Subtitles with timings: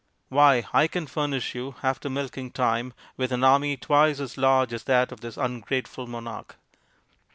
[0.29, 4.85] Why, I can furnish you, after milking time, with an army twice as large as
[4.85, 6.55] that of this ungrateful monarch